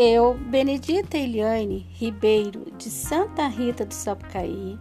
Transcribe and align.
Eu, 0.00 0.34
Benedita 0.34 1.18
Eliane 1.18 1.84
Ribeiro, 1.90 2.66
de 2.78 2.88
Santa 2.88 3.48
Rita 3.48 3.84
do 3.84 3.92
Sapucaí, 3.92 4.78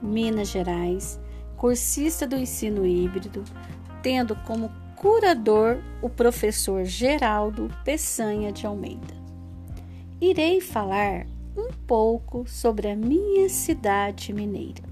Minas 0.00 0.48
Gerais, 0.48 1.20
cursista 1.58 2.26
do 2.26 2.34
ensino 2.34 2.86
híbrido, 2.86 3.44
tendo 4.02 4.34
como 4.46 4.72
curador 4.96 5.82
o 6.00 6.08
professor 6.08 6.82
Geraldo 6.86 7.70
Peçanha 7.84 8.50
de 8.50 8.66
Almeida. 8.66 9.14
Irei 10.18 10.62
falar 10.62 11.26
um 11.54 11.70
pouco 11.86 12.48
sobre 12.48 12.88
a 12.88 12.96
minha 12.96 13.50
cidade 13.50 14.32
mineira. 14.32 14.82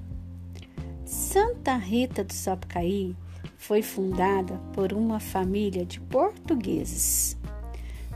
Santa 1.03 1.77
Rita 1.77 2.23
do 2.23 2.35
Sapucaí 2.35 3.17
foi 3.57 3.81
fundada 3.81 4.61
por 4.75 4.93
uma 4.93 5.19
família 5.19 5.87
de 5.87 5.99
portugueses. 5.99 7.41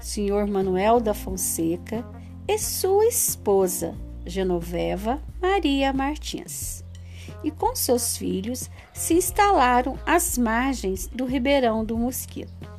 Senhor 0.07 0.47
Manuel 0.47 1.01
da 1.01 1.13
Fonseca 1.13 2.07
e 2.47 2.57
sua 2.61 3.07
esposa, 3.07 3.93
Genoveva 4.25 5.21
Maria 5.43 5.93
Martins 5.93 6.85
e 7.43 7.51
com 7.51 7.75
seus 7.75 8.17
filhos 8.17 8.71
se 8.95 9.15
instalaram 9.15 9.99
às 10.07 10.39
margens 10.39 11.09
do 11.09 11.27
Ribeirão 11.27 11.85
do 11.85 11.99
Mosquito. 11.99 12.71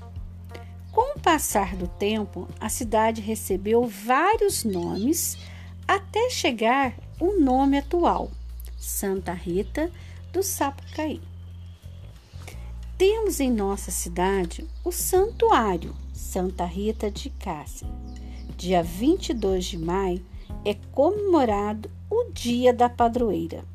Com 0.89 1.17
o 1.17 1.19
passar 1.19 1.75
do 1.75 1.85
tempo, 1.85 2.47
a 2.61 2.69
cidade 2.69 3.19
recebeu 3.19 3.85
vários 3.85 4.63
nomes 4.63 5.37
até 5.85 6.29
chegar 6.29 6.93
o 7.19 7.37
nome 7.41 7.77
atual, 7.77 8.31
Santa 8.77 9.33
Rita 9.33 9.91
do 10.31 10.41
Sapucaí. 10.41 11.21
Temos 12.97 13.41
em 13.41 13.51
nossa 13.51 13.91
cidade 13.91 14.65
o 14.81 14.93
Santuário 14.93 15.93
Santa 16.37 16.65
Rita 16.65 17.09
de 17.09 17.31
Cássia. 17.31 17.87
Dia 18.55 18.83
22 18.83 19.65
de 19.65 19.75
maio 19.79 20.23
é 20.63 20.75
comemorado 20.91 21.89
o 22.11 22.25
Dia 22.31 22.71
da 22.71 22.87
Padroeira 22.87 23.65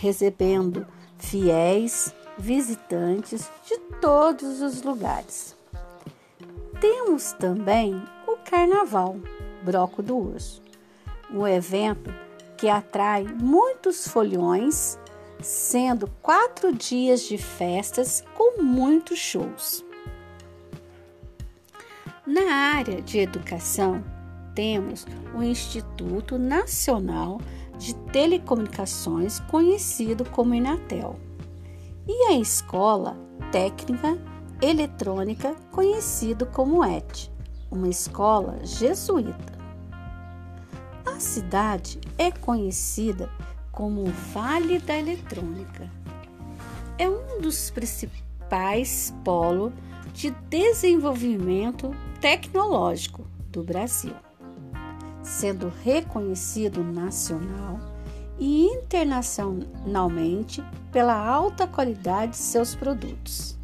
recebendo 0.00 0.84
fiéis 1.18 2.12
visitantes 2.36 3.48
de 3.64 3.78
todos 4.00 4.60
os 4.60 4.82
lugares. 4.82 5.56
Temos 6.80 7.32
também 7.34 7.94
o 8.26 8.38
Carnaval, 8.38 9.14
Broco 9.62 10.02
do 10.02 10.16
Urso, 10.16 10.60
um 11.30 11.46
evento 11.46 12.12
que 12.56 12.68
atrai 12.68 13.22
muitos 13.22 14.08
folhões, 14.08 14.98
sendo 15.40 16.10
quatro 16.20 16.74
dias 16.74 17.22
de 17.22 17.38
festas 17.38 18.24
com 18.34 18.60
muitos 18.60 19.20
shows. 19.20 19.84
Na 22.26 22.76
área 22.76 23.02
de 23.02 23.18
educação, 23.18 24.02
temos 24.54 25.06
o 25.34 25.42
Instituto 25.42 26.38
Nacional 26.38 27.38
de 27.76 27.94
Telecomunicações, 28.12 29.40
conhecido 29.40 30.24
como 30.30 30.54
Inatel, 30.54 31.20
e 32.08 32.28
a 32.28 32.38
Escola 32.38 33.14
Técnica 33.52 34.16
Eletrônica, 34.62 35.54
conhecido 35.70 36.46
como 36.46 36.82
ET, 36.82 37.30
uma 37.70 37.88
escola 37.88 38.58
jesuíta. 38.64 39.58
A 41.04 41.20
cidade 41.20 42.00
é 42.16 42.30
conhecida 42.30 43.30
como 43.70 44.06
Vale 44.32 44.78
da 44.78 44.96
Eletrônica. 44.96 45.90
É 46.96 47.06
um 47.06 47.38
dos 47.42 47.68
principais 47.68 49.14
polos 49.22 49.74
de 50.14 50.30
desenvolvimento 50.48 51.90
tecnológico 52.20 53.26
do 53.50 53.62
Brasil 53.62 54.14
sendo 55.24 55.72
reconhecido 55.82 56.84
nacional 56.84 57.80
e 58.38 58.66
internacionalmente 58.66 60.62
pela 60.92 61.14
alta 61.14 61.66
qualidade 61.66 62.32
de 62.32 62.38
seus 62.38 62.74
produtos, 62.74 63.56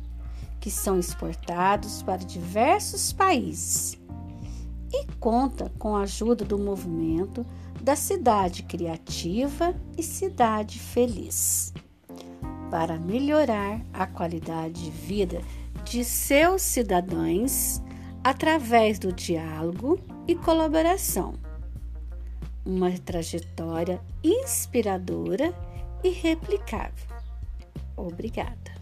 que 0.59 0.71
são 0.71 0.99
exportados 0.99 2.03
para 2.03 2.25
diversos 2.25 3.13
países 3.13 3.99
e 4.93 5.07
conta 5.19 5.71
com 5.79 5.95
a 5.95 6.03
ajuda 6.03 6.45
do 6.45 6.59
movimento 6.59 7.47
da 7.81 7.95
Cidade 7.95 8.63
Criativa 8.65 9.75
e 9.97 10.03
Cidade 10.03 10.79
Feliz 10.79 11.73
para 12.71 12.99
melhorar 12.99 13.81
a 13.93 14.07
qualidade 14.07 14.85
de 14.85 14.91
vida 14.91 15.43
de 15.91 16.05
seus 16.05 16.63
cidadãos 16.63 17.83
através 18.23 18.97
do 18.97 19.13
diálogo 19.13 19.99
e 20.29 20.37
colaboração 20.37 21.35
uma 22.65 22.93
trajetória 22.93 24.01
inspiradora 24.23 25.53
e 26.05 26.11
replicável. 26.11 27.09
Obrigada. 27.97 28.80